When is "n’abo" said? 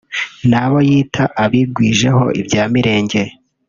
0.49-0.77